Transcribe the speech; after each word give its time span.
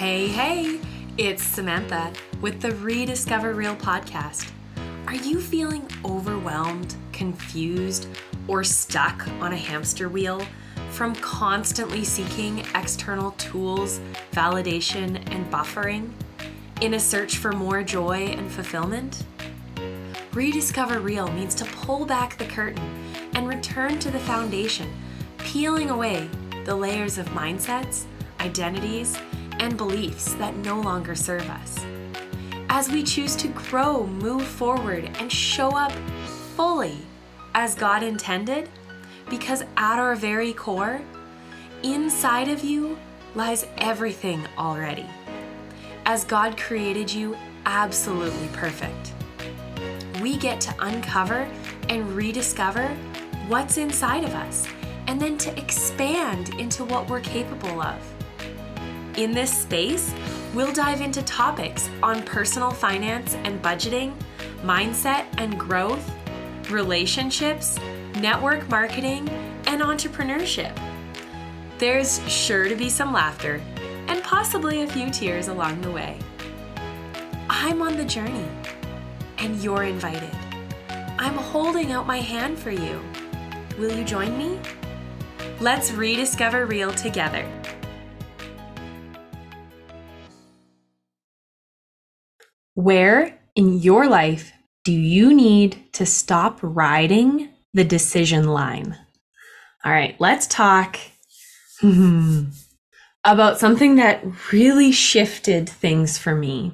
Hey, 0.00 0.28
hey, 0.28 0.80
it's 1.18 1.42
Samantha 1.42 2.10
with 2.40 2.62
the 2.62 2.74
Rediscover 2.76 3.52
Real 3.52 3.76
podcast. 3.76 4.50
Are 5.06 5.14
you 5.14 5.38
feeling 5.38 5.86
overwhelmed, 6.06 6.96
confused, 7.12 8.08
or 8.48 8.64
stuck 8.64 9.28
on 9.42 9.52
a 9.52 9.58
hamster 9.58 10.08
wheel 10.08 10.42
from 10.88 11.14
constantly 11.16 12.02
seeking 12.02 12.60
external 12.74 13.32
tools, 13.32 14.00
validation, 14.32 15.16
and 15.34 15.52
buffering 15.52 16.10
in 16.80 16.94
a 16.94 16.98
search 16.98 17.36
for 17.36 17.52
more 17.52 17.82
joy 17.82 18.28
and 18.28 18.50
fulfillment? 18.50 19.26
Rediscover 20.32 21.00
Real 21.00 21.30
means 21.32 21.54
to 21.56 21.66
pull 21.66 22.06
back 22.06 22.38
the 22.38 22.46
curtain 22.46 23.04
and 23.34 23.46
return 23.46 23.98
to 23.98 24.10
the 24.10 24.20
foundation, 24.20 24.90
peeling 25.36 25.90
away 25.90 26.30
the 26.64 26.74
layers 26.74 27.18
of 27.18 27.26
mindsets, 27.26 28.04
identities, 28.40 29.18
and 29.60 29.76
beliefs 29.76 30.34
that 30.34 30.56
no 30.56 30.80
longer 30.80 31.14
serve 31.14 31.48
us. 31.48 31.78
As 32.68 32.90
we 32.90 33.02
choose 33.02 33.36
to 33.36 33.48
grow, 33.48 34.06
move 34.06 34.42
forward, 34.42 35.10
and 35.20 35.30
show 35.30 35.76
up 35.76 35.92
fully 36.56 36.96
as 37.54 37.74
God 37.74 38.02
intended, 38.02 38.68
because 39.28 39.62
at 39.76 39.98
our 39.98 40.16
very 40.16 40.52
core, 40.52 41.00
inside 41.82 42.48
of 42.48 42.64
you 42.64 42.98
lies 43.34 43.66
everything 43.78 44.44
already. 44.58 45.06
As 46.06 46.24
God 46.24 46.56
created 46.56 47.12
you 47.12 47.36
absolutely 47.66 48.48
perfect. 48.52 49.12
We 50.22 50.36
get 50.36 50.60
to 50.62 50.74
uncover 50.80 51.48
and 51.88 52.10
rediscover 52.12 52.88
what's 53.46 53.76
inside 53.76 54.24
of 54.24 54.34
us 54.34 54.66
and 55.06 55.20
then 55.20 55.36
to 55.38 55.58
expand 55.58 56.50
into 56.60 56.84
what 56.84 57.08
we're 57.08 57.20
capable 57.20 57.80
of. 57.82 58.19
In 59.16 59.32
this 59.32 59.52
space, 59.52 60.14
we'll 60.54 60.72
dive 60.72 61.00
into 61.00 61.22
topics 61.22 61.90
on 62.02 62.22
personal 62.22 62.70
finance 62.70 63.34
and 63.44 63.60
budgeting, 63.62 64.14
mindset 64.62 65.26
and 65.36 65.58
growth, 65.58 66.10
relationships, 66.70 67.78
network 68.16 68.68
marketing, 68.68 69.28
and 69.66 69.82
entrepreneurship. 69.82 70.76
There's 71.78 72.20
sure 72.30 72.68
to 72.68 72.76
be 72.76 72.88
some 72.88 73.12
laughter 73.12 73.60
and 74.06 74.22
possibly 74.22 74.82
a 74.82 74.86
few 74.86 75.10
tears 75.10 75.48
along 75.48 75.80
the 75.80 75.90
way. 75.90 76.18
I'm 77.48 77.82
on 77.82 77.96
the 77.96 78.04
journey, 78.04 78.48
and 79.38 79.62
you're 79.62 79.82
invited. 79.82 80.30
I'm 81.18 81.34
holding 81.34 81.92
out 81.92 82.06
my 82.06 82.18
hand 82.18 82.58
for 82.58 82.70
you. 82.70 83.02
Will 83.78 83.92
you 83.96 84.04
join 84.04 84.38
me? 84.38 84.58
Let's 85.58 85.90
rediscover 85.90 86.66
real 86.66 86.92
together. 86.92 87.46
Where 92.74 93.38
in 93.54 93.78
your 93.78 94.08
life 94.08 94.52
do 94.84 94.92
you 94.92 95.34
need 95.34 95.92
to 95.94 96.06
stop 96.06 96.58
riding 96.62 97.48
the 97.74 97.84
decision 97.84 98.48
line? 98.48 98.96
All 99.84 99.92
right, 99.92 100.16
let's 100.18 100.46
talk 100.46 100.98
about 103.24 103.58
something 103.58 103.96
that 103.96 104.24
really 104.52 104.92
shifted 104.92 105.68
things 105.68 106.18
for 106.18 106.34
me 106.34 106.72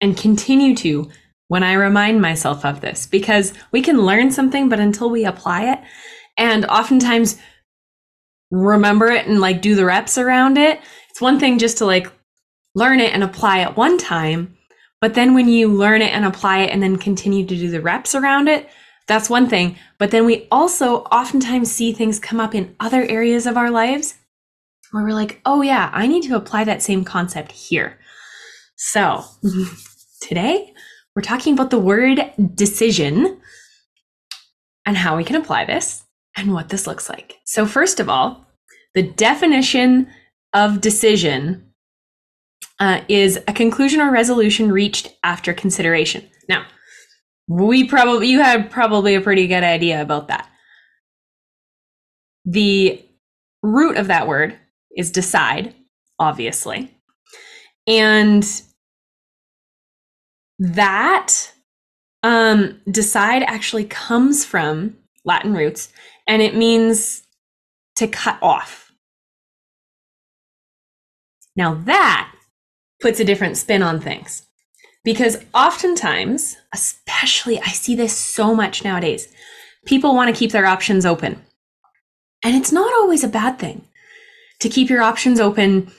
and 0.00 0.16
continue 0.16 0.74
to 0.76 1.10
when 1.48 1.62
I 1.62 1.74
remind 1.74 2.20
myself 2.20 2.64
of 2.64 2.80
this 2.80 3.06
because 3.06 3.52
we 3.70 3.80
can 3.80 4.02
learn 4.02 4.30
something, 4.30 4.68
but 4.68 4.80
until 4.80 5.10
we 5.10 5.24
apply 5.24 5.72
it, 5.72 5.78
and 6.36 6.66
oftentimes 6.66 7.38
remember 8.50 9.06
it 9.08 9.26
and 9.26 9.40
like 9.40 9.62
do 9.62 9.74
the 9.74 9.84
reps 9.84 10.18
around 10.18 10.58
it, 10.58 10.80
it's 11.10 11.20
one 11.20 11.38
thing 11.38 11.58
just 11.58 11.78
to 11.78 11.86
like 11.86 12.10
learn 12.74 13.00
it 13.00 13.12
and 13.12 13.22
apply 13.22 13.60
it 13.60 13.76
one 13.76 13.96
time. 13.98 14.55
But 15.06 15.14
then 15.14 15.34
when 15.34 15.48
you 15.48 15.68
learn 15.68 16.02
it 16.02 16.12
and 16.12 16.24
apply 16.24 16.62
it 16.62 16.70
and 16.70 16.82
then 16.82 16.96
continue 16.96 17.46
to 17.46 17.54
do 17.54 17.70
the 17.70 17.80
reps 17.80 18.16
around 18.16 18.48
it, 18.48 18.68
that's 19.06 19.30
one 19.30 19.48
thing. 19.48 19.76
But 19.98 20.10
then 20.10 20.26
we 20.26 20.48
also 20.50 21.02
oftentimes 21.02 21.70
see 21.70 21.92
things 21.92 22.18
come 22.18 22.40
up 22.40 22.56
in 22.56 22.74
other 22.80 23.04
areas 23.04 23.46
of 23.46 23.56
our 23.56 23.70
lives 23.70 24.14
where 24.90 25.04
we're 25.04 25.14
like, 25.14 25.40
oh, 25.46 25.62
yeah, 25.62 25.90
I 25.92 26.08
need 26.08 26.24
to 26.24 26.34
apply 26.34 26.64
that 26.64 26.82
same 26.82 27.04
concept 27.04 27.52
here. 27.52 28.00
So 28.74 29.22
today 30.22 30.74
we're 31.14 31.22
talking 31.22 31.54
about 31.54 31.70
the 31.70 31.78
word 31.78 32.32
decision 32.56 33.40
and 34.86 34.96
how 34.96 35.16
we 35.16 35.22
can 35.22 35.36
apply 35.36 35.66
this 35.66 36.02
and 36.36 36.52
what 36.52 36.70
this 36.70 36.88
looks 36.88 37.08
like. 37.08 37.36
So, 37.44 37.64
first 37.64 38.00
of 38.00 38.08
all, 38.08 38.44
the 38.94 39.04
definition 39.04 40.08
of 40.52 40.80
decision 40.80 41.65
uh, 42.78 43.00
is 43.08 43.38
a 43.48 43.52
conclusion 43.52 44.00
or 44.00 44.10
resolution 44.10 44.70
reached 44.70 45.14
after 45.22 45.52
consideration. 45.54 46.28
Now, 46.48 46.66
we 47.48 47.84
probably 47.84 48.28
you 48.28 48.40
had 48.40 48.70
probably 48.70 49.14
a 49.14 49.20
pretty 49.20 49.46
good 49.46 49.64
idea 49.64 50.02
about 50.02 50.28
that. 50.28 50.48
The 52.44 53.02
root 53.62 53.96
of 53.96 54.08
that 54.08 54.28
word 54.28 54.58
is 54.96 55.10
decide, 55.10 55.74
obviously. 56.18 56.92
And 57.86 58.44
that 60.58 61.52
um, 62.22 62.80
decide 62.90 63.42
actually 63.42 63.84
comes 63.84 64.44
from 64.44 64.96
Latin 65.24 65.54
roots 65.54 65.92
and 66.26 66.42
it 66.42 66.56
means 66.56 67.22
to 67.96 68.08
cut 68.08 68.38
off. 68.42 68.92
Now 71.54 71.74
that 71.84 72.32
puts 73.00 73.20
a 73.20 73.24
different 73.24 73.56
spin 73.56 73.82
on 73.82 74.00
things. 74.00 74.46
Because 75.04 75.44
oftentimes, 75.54 76.56
especially 76.74 77.60
I 77.60 77.68
see 77.68 77.94
this 77.94 78.16
so 78.16 78.54
much 78.54 78.82
nowadays, 78.82 79.28
people 79.84 80.14
want 80.14 80.34
to 80.34 80.38
keep 80.38 80.50
their 80.50 80.66
options 80.66 81.06
open. 81.06 81.40
And 82.42 82.56
it's 82.56 82.72
not 82.72 82.92
always 82.92 83.24
a 83.24 83.28
bad 83.28 83.58
thing 83.58 83.86
to 84.60 84.68
keep 84.68 84.88
your 84.88 85.02
options 85.02 85.38
open 85.38 85.92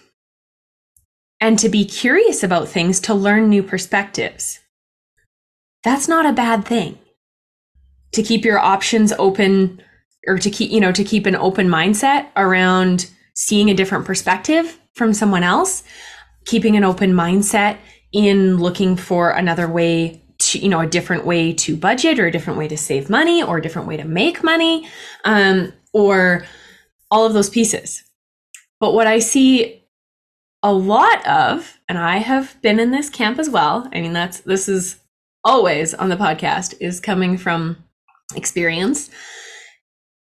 and 1.40 1.60
to 1.60 1.70
be 1.70 1.86
curious 1.86 2.44
about 2.44 2.68
things 2.68 3.00
to 3.02 3.14
learn 3.14 3.50
new 3.50 3.64
perspectives. 3.64 4.60
That's 5.84 6.08
not 6.08 6.26
a 6.26 6.34
bad 6.34 6.66
thing. 6.66 6.98
To 8.14 8.24
keep 8.24 8.44
your 8.44 8.60
options 8.60 9.14
open 9.14 9.82
or 10.28 10.38
to 10.38 10.50
keep, 10.50 10.72
you 10.72 10.80
know, 10.80 10.92
to 10.92 11.04
keep 11.04 11.26
an 11.26 11.36
open 11.36 11.68
mindset 11.68 12.28
around 12.36 13.10
seeing 13.36 13.70
a 13.70 13.74
different 13.74 14.06
perspective 14.06 14.80
from 14.96 15.14
someone 15.14 15.44
else, 15.44 15.84
keeping 16.48 16.76
an 16.76 16.84
open 16.84 17.14
mindset 17.14 17.78
in 18.12 18.58
looking 18.58 18.96
for 18.96 19.30
another 19.30 19.68
way 19.68 20.24
to, 20.40 20.60
you 20.60 20.70
know, 20.70 20.80
a 20.80 20.88
different 20.88 21.26
way 21.26 21.54
to 21.54 21.76
budget 21.76 22.20
or 22.20 22.26
a 22.26 22.32
different 22.32 22.58
way 22.58 22.68
to 22.68 22.78
save 22.78 23.10
money 23.10 23.44
or 23.44 23.58
a 23.58 23.62
different 23.62 23.88
way 23.88 23.98
to 23.98 24.06
make 24.06 24.44
money, 24.44 24.88
um, 25.26 25.74
or 25.94 26.46
all 27.12 27.26
of 27.26 27.34
those 27.34 27.50
pieces. 27.50 28.04
But 28.80 28.94
what 28.94 29.08
I 29.08 29.20
see 29.20 29.84
a 30.64 30.74
lot 30.74 31.26
of, 31.28 31.78
and 31.88 31.98
I 31.98 32.18
have 32.18 32.60
been 32.62 32.80
in 32.80 32.92
this 32.92 33.10
camp 33.10 33.40
as 33.40 33.50
well. 33.50 33.90
I 33.94 34.02
mean, 34.02 34.14
that's 34.14 34.42
this 34.42 34.68
is 34.68 34.98
always 35.44 35.94
on 35.94 36.10
the 36.10 36.16
podcast, 36.16 36.76
is 36.80 37.00
coming 37.00 37.38
from 37.38 37.78
experience, 38.36 39.10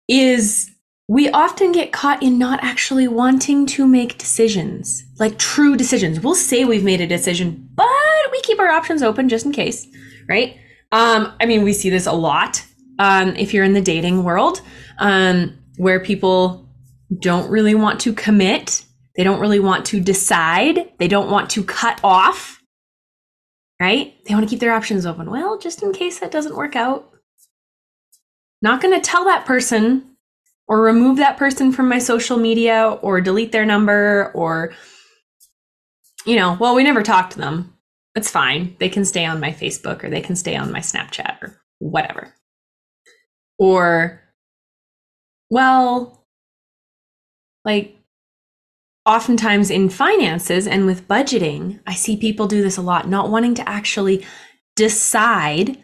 is 0.07 0.72
we 1.07 1.29
often 1.29 1.72
get 1.72 1.94
caught 1.94 2.22
in 2.22 2.38
not 2.38 2.62
actually 2.62 3.07
wanting 3.07 3.66
to 3.66 3.88
make 3.88 4.18
decisions, 4.18 5.06
like 5.19 5.38
true 5.38 5.78
decisions. 5.78 6.19
We'll 6.19 6.35
say 6.35 6.66
we've 6.66 6.84
made 6.84 7.00
a 7.00 7.07
decision, 7.07 7.69
but 7.75 7.88
we 8.31 8.41
keep 8.41 8.59
our 8.59 8.69
options 8.69 9.01
open 9.01 9.29
just 9.29 9.45
in 9.45 9.53
case, 9.53 9.88
right? 10.28 10.57
Um, 10.91 11.34
I 11.40 11.45
mean, 11.45 11.63
we 11.63 11.72
see 11.72 11.90
this 11.90 12.07
a 12.07 12.12
lot 12.12 12.66
um, 13.00 13.35
if 13.35 13.53
you're 13.53 13.63
in 13.63 13.73
the 13.73 13.81
dating 13.81 14.23
world, 14.23 14.62
um, 15.00 15.57
where 15.78 16.00
people 16.00 16.68
don't 17.19 17.50
really 17.50 17.75
want 17.75 18.01
to 18.01 18.13
commit, 18.13 18.84
they 19.16 19.24
don't 19.24 19.39
really 19.39 19.59
want 19.59 19.85
to 19.88 20.01
decide, 20.01 20.91
they 20.97 21.07
don't 21.07 21.31
want 21.31 21.50
to 21.51 21.63
cut 21.63 22.01
off, 22.04 22.62
right? 23.80 24.13
They 24.25 24.33
want 24.33 24.45
to 24.45 24.50
keep 24.50 24.59
their 24.59 24.74
options 24.74 25.06
open. 25.06 25.31
Well, 25.31 25.57
just 25.57 25.83
in 25.83 25.94
case 25.94 26.19
that 26.19 26.31
doesn't 26.31 26.56
work 26.56 26.75
out. 26.75 27.13
Not 28.62 28.81
going 28.81 28.94
to 28.94 29.00
tell 29.00 29.24
that 29.25 29.45
person 29.45 30.17
or 30.68 30.81
remove 30.81 31.18
that 31.18 31.38
person 31.38 31.72
from 31.72 31.88
my 31.88 32.00
social 32.00 32.38
media 32.38 32.98
or 33.02 33.22
delete 33.22 33.52
their 33.52 33.66
number 33.66 34.31
or 34.34 34.74
you 36.25 36.36
know, 36.36 36.58
well, 36.60 36.75
we 36.75 36.84
never 36.84 37.04
talked 37.04 37.34
to 37.34 37.40
them. 37.40 37.74
It's 38.14 38.30
fine. 38.30 38.75
They 38.80 38.90
can 38.90 39.06
stay 39.06 39.25
on 39.25 39.40
my 39.40 39.52
Facebook 39.52 40.04
or 40.04 40.10
they 40.10 40.19
can 40.19 40.36
stay 40.36 40.58
on 40.58 40.74
my 40.74 40.80
Snapchat 40.80 41.42
or 41.42 41.62
whatever. 41.80 42.34
Or 43.58 44.22
well, 45.50 46.25
like 47.64 47.96
oftentimes 49.06 49.69
in 49.69 49.90
finances 49.90 50.68
and 50.68 50.86
with 50.86 51.08
budgeting, 51.08 51.80
I 51.88 51.94
see 51.94 52.18
people 52.18 52.48
do 52.48 52.62
this 52.62 52.78
a 52.78 52.81
lot, 52.81 53.08
not 53.08 53.30
wanting 53.30 53.56
to 53.56 53.69
actually 53.69 54.25
decide 54.75 55.81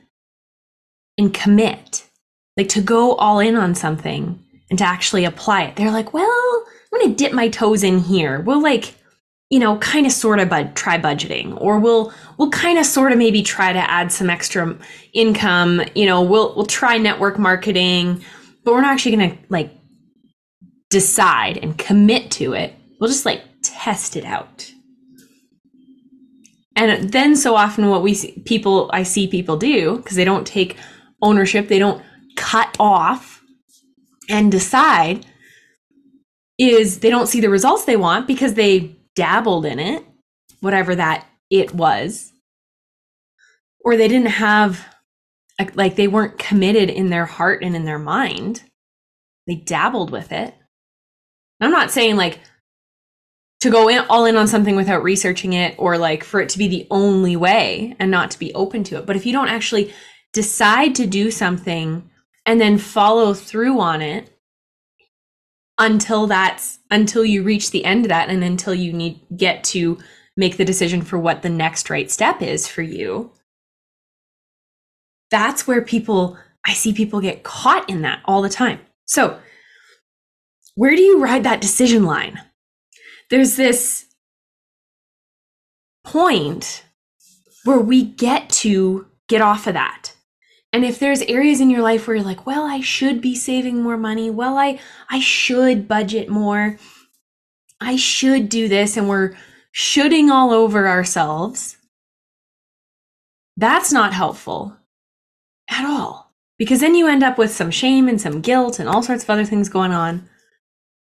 and 1.18 1.34
commit, 1.34 2.10
like 2.58 2.70
to 2.70 2.82
go 2.82 3.16
all 3.16 3.40
in 3.40 3.56
on 3.56 3.76
something 3.76 4.44
and 4.74 4.78
to 4.80 4.86
actually 4.86 5.24
apply 5.24 5.66
it. 5.66 5.75
They're 5.75 5.92
like, 5.92 6.16
well, 6.16 6.66
I'm 6.92 7.00
going 7.00 7.12
to 7.12 7.16
dip 7.16 7.31
my 7.31 7.48
toes 7.48 7.84
in 7.84 8.00
here. 8.00 8.42
We'll 8.42 8.60
like, 8.60 8.96
you 9.52 9.60
know, 9.60 9.78
kind 9.78 10.08
of 10.08 10.12
sort 10.12 10.40
of 10.40 10.50
bud- 10.50 10.75
try 10.75 10.98
budgeting 10.98 11.62
or 11.62 11.78
we'll 11.78 12.12
we'll 12.40 12.50
kind 12.50 12.80
of 12.80 12.86
sort 12.88 13.12
of 13.12 13.20
maybe 13.20 13.44
try 13.44 13.72
to 13.72 13.92
add 13.92 14.12
some 14.12 14.31
extra 14.31 14.75
income, 15.14 15.84
you 15.94 16.08
know, 16.08 16.24
we'll 16.24 16.56
we'll 16.56 16.66
try 16.66 16.98
network 16.98 17.38
marketing, 17.38 18.25
but 18.64 18.74
we're 18.74 18.81
not 18.81 18.94
actually 18.94 19.16
going 19.16 19.30
to 19.30 19.38
like 19.50 19.70
decide 20.90 21.60
and 21.60 21.78
commit 21.78 22.31
to 22.31 22.54
it. 22.54 22.74
We'll 23.00 23.12
just 23.12 23.28
like 23.28 23.44
test 23.62 24.16
it 24.16 24.25
out. 24.25 24.72
And 26.75 27.12
then 27.12 27.36
so 27.36 27.56
often 27.56 27.90
what 27.90 28.02
we 28.02 28.16
see 28.16 28.42
people 28.44 28.90
I 28.92 29.04
see 29.04 29.28
people 29.28 29.56
do 29.56 29.98
because 29.98 30.16
they 30.16 30.25
don't 30.25 30.48
take 30.48 30.78
ownership, 31.22 31.68
they 31.68 31.78
don't 31.78 32.04
cut 32.36 32.75
off 32.80 33.33
and 34.30 34.52
decide 34.52 35.25
is 36.58 37.00
they 37.00 37.10
don't 37.10 37.28
see 37.28 37.42
the 37.42 37.50
results 37.50 37.86
they 37.86 37.98
want 37.98 38.28
because 38.28 38.54
they 38.54 38.96
dabbled 39.16 39.66
in 39.66 39.80
it, 39.80 40.06
whatever 40.62 40.96
that 40.96 41.28
it 41.50 41.74
was, 41.74 42.31
or 43.84 43.98
they 43.98 44.08
didn't 44.08 44.28
have, 44.28 44.86
like, 45.75 45.96
they 45.96 46.08
weren't 46.08 46.38
committed 46.40 46.90
in 46.90 47.10
their 47.10 47.25
heart 47.25 47.64
and 47.64 47.75
in 47.75 47.86
their 47.86 48.00
mind. 48.00 48.64
They 49.48 49.56
dabbled 49.56 50.12
with 50.12 50.31
it. 50.31 50.56
I'm 51.60 51.72
not 51.72 51.92
saying 51.92 52.16
like 52.18 52.40
to 53.62 53.70
go 53.70 53.88
in 53.88 54.04
all 54.10 54.25
in 54.25 54.36
on 54.36 54.48
something 54.48 54.75
without 54.75 55.04
researching 55.04 55.54
it 55.54 55.75
or 55.78 55.98
like 55.98 56.24
for 56.24 56.42
it 56.42 56.50
to 56.50 56.58
be 56.58 56.68
the 56.68 56.86
only 56.92 57.38
way 57.38 57.96
and 58.00 58.12
not 58.12 58.31
to 58.31 58.40
be 58.40 58.54
open 58.54 58.84
to 58.86 58.98
it. 58.98 59.06
But 59.06 59.16
if 59.16 59.25
you 59.25 59.31
don't 59.31 59.48
actually 59.48 59.94
decide 60.34 60.96
to 60.96 61.08
do 61.08 61.31
something 61.31 62.10
and 62.45 62.60
then 62.60 62.78
follow 62.78 63.34
through 63.34 63.80
on 63.80 64.01
it 64.01 64.30
until 65.78 66.28
that's 66.28 66.80
until 66.92 67.25
you 67.25 67.44
reach 67.44 67.72
the 67.72 67.86
end 67.86 68.06
of 68.06 68.10
that 68.10 68.30
and 68.30 68.44
until 68.44 68.74
you 68.74 68.94
need 68.94 69.19
get 69.36 69.63
to 69.63 69.98
make 70.38 70.57
the 70.57 70.66
decision 70.66 71.01
for 71.01 71.18
what 71.18 71.42
the 71.42 71.50
next 71.50 71.90
right 71.90 72.12
step 72.12 72.42
is 72.42 72.68
for 72.68 72.81
you. 72.81 73.31
That's 75.31 75.68
where 75.68 75.81
people 75.81 76.38
i 76.66 76.74
see 76.74 76.94
people 76.94 77.19
get 77.19 77.44
caught 77.44 77.90
in 77.90 78.01
that 78.04 78.22
all 78.25 78.42
the 78.42 78.50
time. 78.50 78.80
So 79.06 79.39
where 80.75 80.96
do 80.96 81.01
you 81.01 81.22
ride 81.22 81.44
that 81.44 81.62
decision 81.62 82.04
line? 82.04 82.39
There's 83.30 83.56
this 83.56 84.06
point 86.04 86.84
where 87.63 87.80
we 87.80 88.04
get 88.04 88.50
to 88.50 89.07
get 89.28 89.42
off 89.42 89.68
of 89.68 89.74
that 89.74 90.13
and 90.74 90.84
if 90.84 90.98
there's 90.98 91.22
areas 91.22 91.62
in 91.62 91.70
your 91.70 91.84
life 91.84 92.08
where 92.08 92.16
you're 92.16 92.25
like, 92.25 92.48
well, 92.48 92.66
I 92.66 92.81
should 92.81 93.22
be 93.22 93.36
saving 93.36 93.81
more 93.81 93.96
money, 93.96 94.31
well, 94.31 94.58
I 94.58 94.80
I 95.10 95.20
should 95.20 95.88
budget 95.88 96.30
more. 96.30 96.78
I 97.80 97.96
should 97.96 98.50
do 98.50 98.68
this 98.68 98.98
and 98.98 99.08
we're 99.08 99.36
shooting 99.72 100.31
all 100.31 100.52
over 100.52 100.88
ourselves. 100.88 101.78
That's 103.56 103.92
not 103.92 104.14
helpful 104.14 104.75
at 105.70 105.86
all. 105.86 106.31
Because 106.58 106.80
then 106.80 106.96
you 106.96 107.08
end 107.08 107.24
up 107.24 107.38
with 107.38 107.52
some 107.52 107.72
shame 107.72 108.08
and 108.08 108.20
some 108.20 108.42
guilt 108.42 108.80
and 108.80 108.90
all 108.90 109.04
sorts 109.04 109.24
of 109.24 109.30
other 109.30 109.46
things 109.46 109.70
going 109.70 109.92
on. 109.92 110.28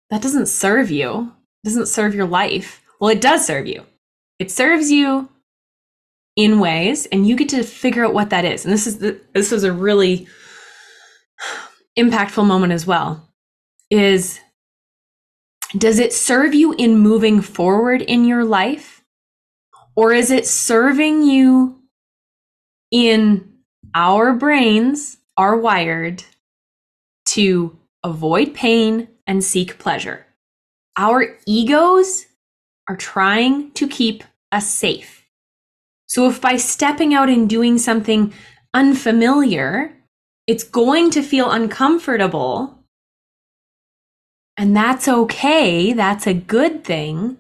That 0.10 0.21
doesn't 0.21 0.48
serve 0.48 0.92
you. 0.92 1.31
It 1.63 1.68
doesn't 1.68 1.88
serve 1.88 2.15
your 2.15 2.27
life. 2.27 2.81
Well, 3.00 3.10
it 3.12 3.21
does 3.21 3.45
serve 3.45 3.68
you. 3.68 3.86
It 4.39 4.51
serves 4.51 4.92
you 4.92 5.30
in 6.35 6.59
ways 6.59 7.06
and 7.07 7.27
you 7.27 7.35
get 7.35 7.50
to 7.50 7.63
figure 7.63 8.06
out 8.06 8.13
what 8.13 8.31
that 8.31 8.45
is. 8.45 8.65
And 8.65 8.74
this 8.74 8.88
is 8.88 9.00
the, 9.00 9.19
this 9.33 9.51
is 9.51 9.63
a 9.63 9.74
really 9.74 10.27
impactful 11.97 12.45
moment 12.45 12.74
as 12.74 12.88
well 12.88 13.30
is 13.89 14.39
does 15.77 16.00
it 16.00 16.13
serve 16.13 16.53
you 16.53 16.74
in 16.74 16.97
moving 16.97 17.41
forward 17.41 18.01
in 18.01 18.25
your 18.25 18.44
life 18.44 19.03
or 19.95 20.13
is 20.13 20.31
it 20.31 20.47
serving 20.47 21.24
you 21.24 21.80
in 22.91 23.53
our 23.94 24.33
brains 24.33 25.18
are 25.38 25.57
wired 25.57 26.24
to 27.25 27.77
avoid 28.03 28.53
pain 28.53 29.07
and 29.27 29.44
seek 29.44 29.77
pleasure? 29.77 30.25
Our 30.97 31.38
egos 31.45 32.25
are 32.88 32.97
trying 32.97 33.71
to 33.71 33.88
keep 33.88 34.24
us 34.51 34.68
safe 34.68 35.23
so 36.13 36.30
if 36.30 36.39
by 36.39 36.57
stepping 36.57 37.15
out 37.15 37.27
and 37.27 37.50
doing 37.50 37.80
something 37.80 38.36
unfamiliar, 38.71 39.98
it's 40.45 40.63
going 40.63 41.10
to 41.10 41.24
feel 41.24 41.50
uncomfortable, 41.50 42.86
and 44.56 44.77
that's 44.77 45.07
okay, 45.07 45.92
that's 45.92 46.27
a 46.27 46.36
good 46.36 46.83
thing, 46.83 47.39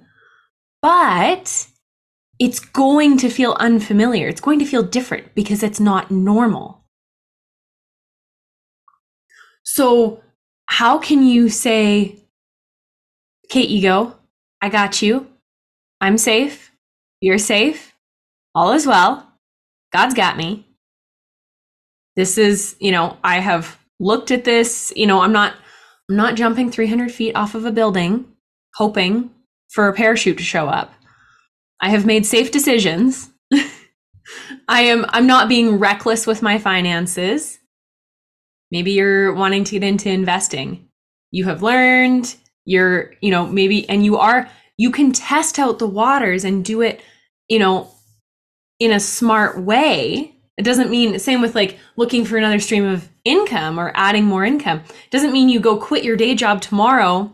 but 0.81 1.67
it's 2.39 2.59
going 2.59 3.17
to 3.17 3.29
feel 3.29 3.55
unfamiliar. 3.59 4.27
It's 4.27 4.41
going 4.41 4.57
to 4.57 4.65
feel 4.65 4.81
different 4.81 5.35
because 5.35 5.61
it's 5.61 5.79
not 5.79 6.09
normal. 6.09 6.83
So, 9.61 10.23
how 10.65 10.97
can 10.97 11.21
you 11.21 11.49
say, 11.49 12.25
okay, 13.45 13.61
ego, 13.61 14.17
I 14.63 14.69
got 14.69 15.03
you. 15.03 15.27
I'm 16.01 16.17
safe. 16.17 16.71
You're 17.21 17.37
safe 17.37 17.92
all 18.55 18.73
is 18.73 18.85
well. 18.85 19.27
God's 19.91 20.13
got 20.13 20.37
me. 20.37 20.67
This 22.15 22.37
is, 22.37 22.75
you 22.79 22.91
know, 22.91 23.17
I 23.23 23.39
have 23.39 23.77
looked 23.99 24.31
at 24.31 24.43
this, 24.43 24.93
you 24.95 25.07
know, 25.07 25.21
I'm 25.21 25.31
not 25.31 25.55
I'm 26.09 26.15
not 26.15 26.35
jumping 26.35 26.69
300 26.69 27.11
feet 27.11 27.35
off 27.35 27.55
of 27.55 27.65
a 27.65 27.71
building 27.71 28.25
hoping 28.75 29.31
for 29.69 29.87
a 29.87 29.93
parachute 29.93 30.37
to 30.37 30.43
show 30.43 30.67
up. 30.67 30.93
I 31.79 31.89
have 31.89 32.05
made 32.05 32.25
safe 32.25 32.51
decisions. 32.51 33.29
I 34.67 34.81
am 34.81 35.05
I'm 35.09 35.27
not 35.27 35.49
being 35.49 35.79
reckless 35.79 36.27
with 36.27 36.41
my 36.41 36.57
finances. 36.57 37.59
Maybe 38.71 38.91
you're 38.91 39.33
wanting 39.33 39.63
to 39.65 39.79
get 39.79 39.83
into 39.83 40.09
investing. 40.09 40.89
You 41.31 41.45
have 41.45 41.61
learned, 41.63 42.35
you're, 42.65 43.13
you 43.21 43.31
know, 43.31 43.47
maybe 43.47 43.87
and 43.89 44.03
you 44.03 44.17
are 44.17 44.49
you 44.77 44.91
can 44.91 45.11
test 45.11 45.59
out 45.59 45.79
the 45.79 45.87
waters 45.87 46.43
and 46.43 46.65
do 46.65 46.81
it, 46.81 47.01
you 47.47 47.59
know, 47.59 47.92
in 48.83 48.91
a 48.91 48.99
smart 48.99 49.59
way 49.61 50.35
it 50.57 50.63
doesn't 50.63 50.91
mean 50.91 51.17
same 51.19 51.41
with 51.41 51.55
like 51.55 51.77
looking 51.95 52.25
for 52.25 52.37
another 52.37 52.59
stream 52.59 52.85
of 52.85 53.09
income 53.23 53.79
or 53.79 53.91
adding 53.95 54.25
more 54.25 54.43
income 54.45 54.79
it 54.79 55.11
doesn't 55.11 55.33
mean 55.33 55.49
you 55.49 55.59
go 55.59 55.77
quit 55.77 56.03
your 56.03 56.15
day 56.15 56.35
job 56.35 56.61
tomorrow 56.61 57.33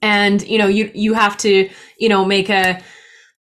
and 0.00 0.42
you 0.46 0.58
know 0.58 0.66
you 0.66 0.90
you 0.94 1.14
have 1.14 1.36
to 1.36 1.68
you 1.98 2.08
know 2.08 2.24
make 2.24 2.48
a 2.48 2.80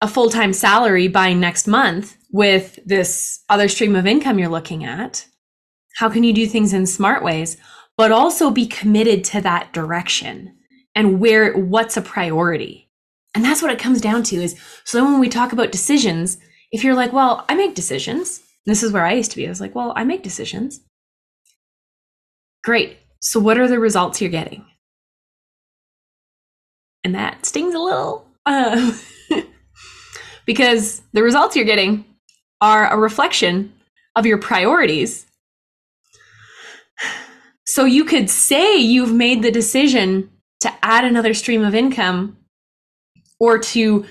a 0.03 0.09
full-time 0.09 0.53
salary 0.53 1.07
by 1.07 1.33
next 1.33 1.69
month 1.69 2.17
with 2.33 2.79
this 2.85 3.41
other 3.49 3.69
stream 3.69 3.95
of 3.95 4.05
income 4.05 4.37
you're 4.38 4.49
looking 4.49 4.85
at. 4.85 5.26
How 5.97 6.09
can 6.09 6.25
you 6.25 6.33
do 6.33 6.47
things 6.47 6.73
in 6.73 6.87
smart 6.87 7.23
ways 7.23 7.57
but 7.97 8.11
also 8.11 8.50
be 8.50 8.67
committed 8.67 9.23
to 9.23 9.41
that 9.43 9.73
direction 9.73 10.57
and 10.95 11.21
where 11.21 11.57
what's 11.57 11.97
a 11.97 12.02
priority? 12.02 12.91
And 13.35 13.45
that's 13.45 13.62
what 13.62 13.71
it 13.71 13.79
comes 13.79 14.00
down 14.00 14.25
to 14.25 14.37
is 14.37 14.59
so 14.85 15.05
when 15.05 15.21
we 15.21 15.29
talk 15.29 15.52
about 15.52 15.71
decisions 15.71 16.37
if 16.73 16.83
you're 16.83 16.95
like, 16.95 17.12
well, 17.12 17.45
I 17.49 17.55
make 17.55 17.75
decisions, 17.75 18.41
this 18.64 18.83
is 18.83 18.93
where 18.93 19.05
I 19.05 19.12
used 19.12 19.31
to 19.33 19.37
be. 19.37 19.47
I 19.47 19.50
was 19.50 19.61
like, 19.61 19.75
well, 19.75 19.93
I 19.95 20.05
make 20.05 20.23
decisions. 20.23 20.81
Great. 22.64 22.97
So, 23.21 23.38
what 23.38 23.59
are 23.59 23.69
the 23.69 23.79
results 23.79 24.21
you're 24.21 24.31
getting? 24.31 24.64
And 27.05 27.14
that 27.14 27.45
stings 27.45 27.75
a 27.75 27.79
little 27.79 28.26
uh, 28.47 28.97
because 30.47 31.02
the 31.12 31.23
results 31.23 31.57
you're 31.57 31.64
getting 31.64 32.05
are 32.61 32.88
a 32.88 32.97
reflection 32.97 33.73
of 34.17 34.26
your 34.26 34.38
priorities. 34.38 35.26
So, 37.67 37.85
you 37.85 38.05
could 38.05 38.31
say 38.31 38.76
you've 38.76 39.12
made 39.12 39.43
the 39.43 39.50
decision 39.50 40.31
to 40.61 40.73
add 40.83 41.05
another 41.05 41.35
stream 41.35 41.64
of 41.64 41.75
income 41.75 42.37
or 43.41 43.59
to 43.59 44.07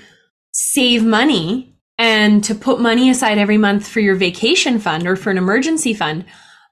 save 0.52 1.02
money 1.02 1.71
and 2.02 2.42
to 2.42 2.52
put 2.52 2.80
money 2.80 3.08
aside 3.10 3.38
every 3.38 3.56
month 3.56 3.86
for 3.86 4.00
your 4.00 4.16
vacation 4.16 4.80
fund 4.80 5.06
or 5.06 5.14
for 5.14 5.30
an 5.30 5.38
emergency 5.38 5.94
fund. 5.94 6.24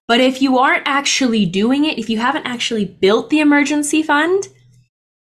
But 0.08 0.18
if 0.18 0.42
you 0.42 0.58
aren't 0.58 0.82
actually 0.86 1.46
doing 1.46 1.84
it, 1.84 2.00
if 2.00 2.10
you 2.10 2.18
haven't 2.18 2.46
actually 2.46 2.84
built 2.84 3.30
the 3.30 3.38
emergency 3.38 4.02
fund, 4.02 4.48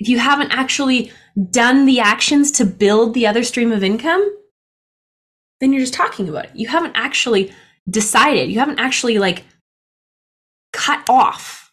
if 0.00 0.08
you 0.08 0.18
haven't 0.18 0.50
actually 0.50 1.12
done 1.52 1.86
the 1.86 2.00
actions 2.00 2.50
to 2.50 2.64
build 2.64 3.14
the 3.14 3.28
other 3.28 3.44
stream 3.44 3.70
of 3.70 3.84
income, 3.84 4.28
then 5.60 5.72
you're 5.72 5.82
just 5.82 5.94
talking 5.94 6.28
about 6.28 6.46
it. 6.46 6.56
You 6.56 6.66
haven't 6.66 6.96
actually 6.96 7.52
decided, 7.88 8.50
you 8.50 8.58
haven't 8.58 8.80
actually 8.80 9.20
like 9.20 9.44
cut 10.72 11.08
off 11.08 11.72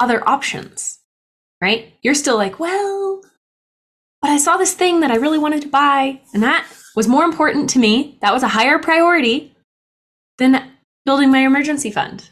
other 0.00 0.28
options, 0.28 0.98
right? 1.62 1.94
You're 2.02 2.14
still 2.14 2.36
like, 2.36 2.58
well, 2.58 3.22
but 4.20 4.30
I 4.30 4.38
saw 4.38 4.56
this 4.56 4.74
thing 4.74 5.00
that 5.00 5.10
I 5.10 5.16
really 5.16 5.38
wanted 5.38 5.62
to 5.62 5.68
buy, 5.68 6.20
and 6.34 6.42
that 6.42 6.66
was 6.94 7.08
more 7.08 7.24
important 7.24 7.70
to 7.70 7.78
me. 7.78 8.18
That 8.20 8.32
was 8.32 8.42
a 8.42 8.48
higher 8.48 8.78
priority 8.78 9.54
than 10.38 10.70
building 11.04 11.30
my 11.30 11.40
emergency 11.40 11.90
fund. 11.90 12.28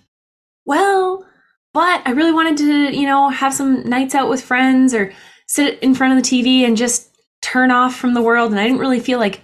Well, 0.64 1.24
but 1.72 2.02
I 2.06 2.10
really 2.10 2.32
wanted 2.32 2.56
to, 2.58 2.96
you 2.96 3.06
know, 3.06 3.28
have 3.28 3.54
some 3.54 3.88
nights 3.88 4.14
out 4.14 4.28
with 4.28 4.42
friends 4.42 4.94
or 4.94 5.12
sit 5.46 5.78
in 5.80 5.94
front 5.94 6.16
of 6.16 6.22
the 6.22 6.28
TV 6.28 6.66
and 6.66 6.76
just 6.76 7.08
turn 7.40 7.70
off 7.70 7.94
from 7.96 8.14
the 8.14 8.22
world 8.22 8.50
and 8.50 8.60
I 8.60 8.64
didn't 8.64 8.80
really 8.80 9.00
feel 9.00 9.18
like 9.18 9.42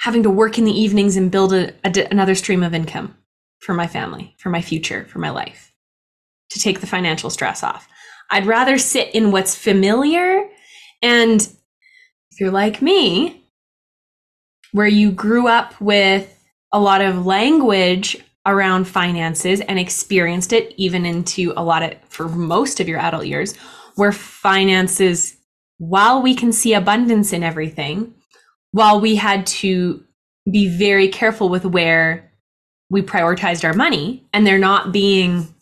having 0.00 0.22
to 0.22 0.30
work 0.30 0.58
in 0.58 0.64
the 0.64 0.78
evenings 0.78 1.16
and 1.16 1.30
build 1.30 1.52
a, 1.52 1.72
a, 1.84 2.06
another 2.10 2.34
stream 2.34 2.62
of 2.62 2.74
income 2.74 3.16
for 3.58 3.74
my 3.74 3.86
family, 3.86 4.34
for 4.38 4.50
my 4.50 4.62
future, 4.62 5.04
for 5.06 5.18
my 5.18 5.30
life, 5.30 5.72
to 6.50 6.60
take 6.60 6.80
the 6.80 6.86
financial 6.86 7.30
stress 7.30 7.62
off. 7.62 7.88
I'd 8.30 8.46
rather 8.46 8.78
sit 8.78 9.14
in 9.14 9.32
what's 9.32 9.54
familiar. 9.54 10.48
And 11.02 11.40
if 11.40 12.40
you're 12.40 12.50
like 12.50 12.82
me, 12.82 13.42
where 14.72 14.86
you 14.86 15.10
grew 15.10 15.48
up 15.48 15.80
with 15.80 16.32
a 16.72 16.80
lot 16.80 17.00
of 17.00 17.24
language 17.24 18.18
around 18.44 18.86
finances 18.86 19.60
and 19.62 19.78
experienced 19.78 20.52
it 20.52 20.74
even 20.76 21.06
into 21.06 21.52
a 21.56 21.64
lot 21.64 21.82
of 21.82 21.94
for 22.08 22.28
most 22.28 22.78
of 22.78 22.88
your 22.88 22.98
adult 23.00 23.26
years 23.26 23.56
where 23.96 24.12
finances 24.12 25.36
while 25.78 26.22
we 26.22 26.34
can 26.34 26.52
see 26.52 26.74
abundance 26.74 27.32
in 27.32 27.42
everything 27.42 28.14
while 28.72 29.00
we 29.00 29.16
had 29.16 29.46
to 29.46 30.02
be 30.50 30.68
very 30.68 31.08
careful 31.08 31.48
with 31.48 31.64
where 31.64 32.30
we 32.88 33.02
prioritized 33.02 33.64
our 33.64 33.74
money 33.74 34.24
and 34.32 34.46
there 34.46 34.58
not 34.58 34.92
being 34.92 35.52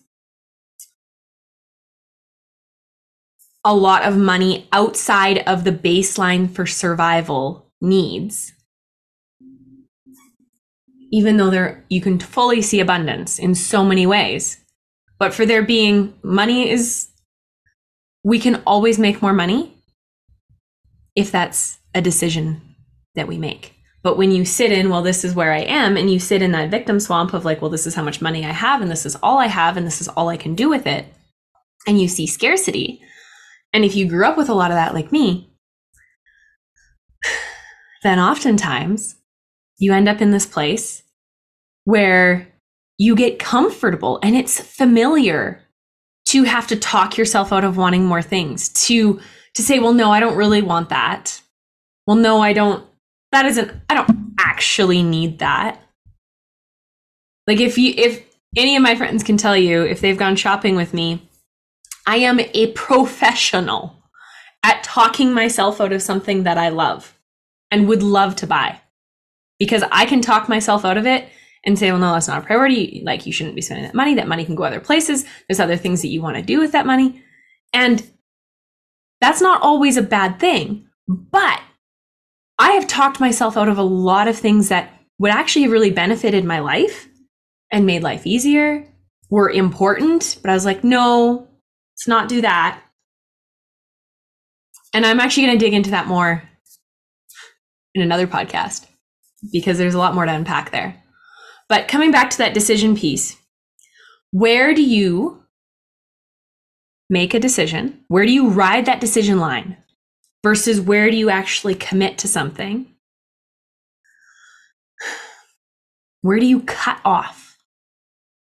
a 3.64 3.74
lot 3.74 4.02
of 4.02 4.16
money 4.16 4.68
outside 4.72 5.38
of 5.46 5.64
the 5.64 5.72
baseline 5.72 6.50
for 6.50 6.66
survival 6.66 7.70
needs. 7.80 8.52
Even 11.10 11.36
though 11.36 11.50
there 11.50 11.84
you 11.88 12.00
can 12.00 12.18
fully 12.18 12.60
see 12.60 12.80
abundance 12.80 13.38
in 13.38 13.54
so 13.54 13.84
many 13.84 14.06
ways. 14.06 14.58
But 15.18 15.32
for 15.32 15.46
there 15.46 15.62
being 15.62 16.12
money 16.22 16.68
is 16.68 17.08
we 18.22 18.38
can 18.38 18.62
always 18.66 18.98
make 18.98 19.22
more 19.22 19.32
money 19.32 19.72
if 21.14 21.30
that's 21.30 21.78
a 21.94 22.00
decision 22.00 22.60
that 23.14 23.28
we 23.28 23.38
make. 23.38 23.72
But 24.02 24.18
when 24.18 24.32
you 24.32 24.44
sit 24.44 24.72
in 24.72 24.90
well 24.90 25.02
this 25.02 25.24
is 25.24 25.34
where 25.34 25.52
i 25.52 25.60
am 25.60 25.96
and 25.96 26.10
you 26.10 26.18
sit 26.18 26.42
in 26.42 26.52
that 26.52 26.70
victim 26.70 27.00
swamp 27.00 27.32
of 27.32 27.46
like 27.46 27.62
well 27.62 27.70
this 27.70 27.86
is 27.86 27.94
how 27.94 28.02
much 28.02 28.20
money 28.20 28.44
i 28.44 28.52
have 28.52 28.82
and 28.82 28.90
this 28.90 29.06
is 29.06 29.16
all 29.22 29.38
i 29.38 29.46
have 29.46 29.78
and 29.78 29.86
this 29.86 30.02
is 30.02 30.08
all 30.08 30.28
i 30.28 30.36
can 30.36 30.54
do 30.54 30.68
with 30.68 30.86
it 30.86 31.06
and 31.86 31.98
you 31.98 32.06
see 32.06 32.26
scarcity 32.26 33.00
and 33.74 33.84
if 33.84 33.94
you 33.94 34.08
grew 34.08 34.24
up 34.24 34.38
with 34.38 34.48
a 34.48 34.54
lot 34.54 34.70
of 34.70 34.76
that 34.76 34.94
like 34.94 35.12
me 35.12 35.50
then 38.02 38.18
oftentimes 38.18 39.16
you 39.78 39.92
end 39.92 40.08
up 40.08 40.22
in 40.22 40.30
this 40.30 40.46
place 40.46 41.02
where 41.84 42.46
you 42.98 43.16
get 43.16 43.38
comfortable 43.38 44.18
and 44.22 44.36
it's 44.36 44.60
familiar 44.60 45.60
to 46.26 46.44
have 46.44 46.66
to 46.68 46.76
talk 46.76 47.18
yourself 47.18 47.52
out 47.52 47.64
of 47.64 47.76
wanting 47.76 48.04
more 48.04 48.22
things 48.22 48.68
to 48.70 49.20
to 49.54 49.62
say 49.62 49.78
well 49.78 49.92
no 49.92 50.10
i 50.10 50.20
don't 50.20 50.36
really 50.36 50.62
want 50.62 50.88
that. 50.88 51.40
Well 52.06 52.16
no 52.16 52.40
i 52.40 52.52
don't 52.52 52.86
that 53.32 53.46
isn't 53.46 53.72
i 53.88 53.94
don't 53.94 54.34
actually 54.38 55.02
need 55.02 55.38
that. 55.40 55.80
Like 57.46 57.60
if 57.60 57.76
you 57.78 57.94
if 57.96 58.24
any 58.56 58.76
of 58.76 58.82
my 58.82 58.94
friends 58.94 59.22
can 59.22 59.36
tell 59.36 59.56
you 59.56 59.82
if 59.82 60.00
they've 60.00 60.16
gone 60.16 60.36
shopping 60.36 60.76
with 60.76 60.94
me 60.94 61.28
i 62.06 62.16
am 62.16 62.40
a 62.40 62.72
professional 62.72 64.02
at 64.62 64.82
talking 64.82 65.32
myself 65.32 65.80
out 65.80 65.92
of 65.92 66.02
something 66.02 66.42
that 66.42 66.58
i 66.58 66.68
love 66.68 67.18
and 67.70 67.88
would 67.88 68.02
love 68.02 68.36
to 68.36 68.46
buy 68.46 68.80
because 69.58 69.82
i 69.90 70.04
can 70.04 70.20
talk 70.20 70.48
myself 70.48 70.84
out 70.84 70.96
of 70.96 71.06
it 71.06 71.28
and 71.64 71.78
say, 71.78 71.90
well, 71.90 72.00
no, 72.00 72.12
that's 72.12 72.28
not 72.28 72.42
a 72.42 72.46
priority. 72.46 73.02
Like 73.04 73.26
you 73.26 73.32
shouldn't 73.32 73.54
be 73.54 73.62
spending 73.62 73.86
that 73.86 73.94
money. 73.94 74.14
That 74.14 74.28
money 74.28 74.44
can 74.44 74.54
go 74.54 74.64
other 74.64 74.80
places. 74.80 75.24
There's 75.48 75.60
other 75.60 75.76
things 75.76 76.02
that 76.02 76.08
you 76.08 76.20
want 76.20 76.36
to 76.36 76.42
do 76.42 76.60
with 76.60 76.72
that 76.72 76.86
money. 76.86 77.22
And 77.72 78.06
that's 79.20 79.40
not 79.40 79.62
always 79.62 79.96
a 79.96 80.02
bad 80.02 80.38
thing. 80.38 80.86
But 81.08 81.60
I 82.58 82.72
have 82.72 82.86
talked 82.86 83.20
myself 83.20 83.56
out 83.56 83.68
of 83.68 83.78
a 83.78 83.82
lot 83.82 84.28
of 84.28 84.38
things 84.38 84.68
that 84.68 84.90
would 85.18 85.32
actually 85.32 85.62
have 85.62 85.72
really 85.72 85.90
benefited 85.90 86.44
my 86.44 86.60
life 86.60 87.08
and 87.70 87.86
made 87.86 88.02
life 88.02 88.26
easier, 88.26 88.86
were 89.30 89.50
important. 89.50 90.38
But 90.42 90.50
I 90.50 90.54
was 90.54 90.64
like, 90.64 90.84
no, 90.84 91.48
let's 91.94 92.08
not 92.08 92.28
do 92.28 92.40
that. 92.40 92.80
And 94.92 95.04
I'm 95.04 95.20
actually 95.20 95.46
going 95.46 95.58
to 95.58 95.64
dig 95.64 95.74
into 95.74 95.90
that 95.90 96.06
more 96.06 96.42
in 97.94 98.02
another 98.02 98.26
podcast 98.26 98.86
because 99.52 99.78
there's 99.78 99.94
a 99.94 99.98
lot 99.98 100.14
more 100.14 100.24
to 100.26 100.32
unpack 100.32 100.70
there. 100.70 101.02
But 101.68 101.88
coming 101.88 102.10
back 102.10 102.30
to 102.30 102.38
that 102.38 102.54
decision 102.54 102.96
piece, 102.96 103.36
where 104.30 104.74
do 104.74 104.82
you 104.82 105.42
make 107.08 107.34
a 107.34 107.40
decision? 107.40 108.00
Where 108.08 108.26
do 108.26 108.32
you 108.32 108.48
ride 108.48 108.86
that 108.86 109.00
decision 109.00 109.38
line 109.38 109.76
versus 110.42 110.80
where 110.80 111.10
do 111.10 111.16
you 111.16 111.30
actually 111.30 111.74
commit 111.74 112.18
to 112.18 112.28
something? 112.28 112.86
Where 116.22 116.38
do 116.38 116.46
you 116.46 116.60
cut 116.62 117.00
off? 117.04 117.58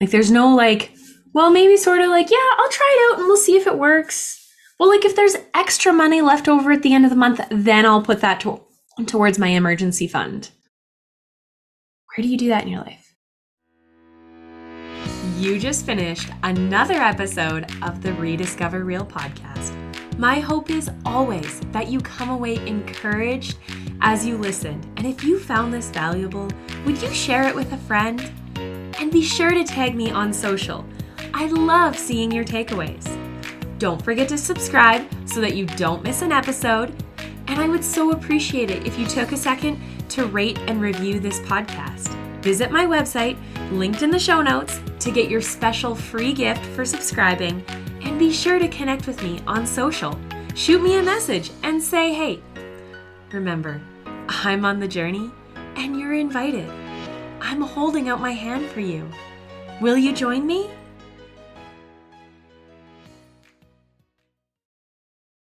Like, 0.01 0.11
there's 0.11 0.31
no 0.31 0.55
like, 0.55 0.91
well, 1.37 1.51
maybe 1.51 1.77
sort 1.77 2.01
of 2.01 2.09
like, 2.09 2.31
yeah, 2.31 2.49
I'll 2.57 2.69
try 2.69 2.97
it 2.97 3.13
out 3.13 3.19
and 3.19 3.27
we'll 3.27 3.37
see 3.37 3.55
if 3.55 3.67
it 3.67 3.77
works. 3.77 4.51
Well, 4.79 4.89
like 4.89 5.05
if 5.05 5.15
there's 5.15 5.35
extra 5.53 5.93
money 5.93 6.19
left 6.19 6.47
over 6.47 6.71
at 6.71 6.81
the 6.81 6.95
end 6.95 7.05
of 7.05 7.11
the 7.11 7.15
month, 7.15 7.39
then 7.51 7.85
I'll 7.85 8.01
put 8.01 8.21
that 8.21 8.39
to- 8.39 8.61
towards 9.05 9.37
my 9.37 9.49
emergency 9.49 10.07
fund. 10.07 10.49
Where 12.07 12.23
do 12.23 12.27
you 12.27 12.39
do 12.39 12.47
that 12.47 12.63
in 12.63 12.69
your 12.69 12.81
life? 12.81 13.13
You 15.35 15.59
just 15.59 15.85
finished 15.85 16.31
another 16.41 16.95
episode 16.95 17.71
of 17.83 18.01
the 18.01 18.13
Rediscover 18.13 18.83
Real 18.83 19.05
podcast. 19.05 19.75
My 20.17 20.39
hope 20.39 20.71
is 20.71 20.89
always 21.05 21.59
that 21.71 21.87
you 21.87 21.99
come 21.99 22.31
away 22.31 22.55
encouraged 22.65 23.59
as 24.01 24.25
you 24.25 24.39
listened. 24.39 24.87
And 24.97 25.05
if 25.05 25.23
you 25.23 25.37
found 25.37 25.71
this 25.71 25.91
valuable, 25.91 26.49
would 26.83 26.99
you 26.99 27.13
share 27.13 27.47
it 27.47 27.53
with 27.53 27.73
a 27.73 27.77
friend? 27.77 28.31
And 28.55 29.11
be 29.11 29.21
sure 29.21 29.51
to 29.51 29.63
tag 29.63 29.93
me 29.93 30.09
on 30.09 30.33
social. 30.33 30.83
I 31.33 31.47
love 31.47 31.97
seeing 31.97 32.31
your 32.31 32.45
takeaways. 32.45 33.07
Don't 33.79 34.01
forget 34.01 34.27
to 34.29 34.37
subscribe 34.37 35.07
so 35.27 35.41
that 35.41 35.55
you 35.55 35.65
don't 35.65 36.03
miss 36.03 36.21
an 36.21 36.31
episode. 36.31 36.95
And 37.47 37.59
I 37.61 37.67
would 37.67 37.83
so 37.83 38.11
appreciate 38.11 38.71
it 38.71 38.85
if 38.85 38.97
you 38.97 39.05
took 39.05 39.31
a 39.31 39.37
second 39.37 39.79
to 40.09 40.25
rate 40.25 40.57
and 40.67 40.81
review 40.81 41.19
this 41.19 41.39
podcast. 41.41 42.13
Visit 42.41 42.71
my 42.71 42.85
website, 42.85 43.37
linked 43.71 44.01
in 44.01 44.09
the 44.09 44.19
show 44.19 44.41
notes, 44.41 44.79
to 44.99 45.11
get 45.11 45.29
your 45.29 45.41
special 45.41 45.95
free 45.95 46.33
gift 46.33 46.65
for 46.65 46.85
subscribing. 46.85 47.63
And 48.01 48.17
be 48.17 48.31
sure 48.31 48.57
to 48.59 48.67
connect 48.67 49.05
with 49.05 49.21
me 49.21 49.41
on 49.47 49.65
social. 49.65 50.17
Shoot 50.55 50.81
me 50.81 50.97
a 50.97 51.03
message 51.03 51.51
and 51.63 51.81
say, 51.81 52.13
hey, 52.13 52.41
remember, 53.31 53.81
I'm 54.27 54.65
on 54.65 54.79
the 54.79 54.87
journey 54.87 55.29
and 55.75 55.99
you're 55.99 56.13
invited. 56.13 56.69
I'm 57.41 57.61
holding 57.61 58.09
out 58.09 58.19
my 58.19 58.31
hand 58.31 58.65
for 58.67 58.79
you. 58.79 59.07
Will 59.79 59.97
you 59.97 60.13
join 60.13 60.47
me? 60.47 60.69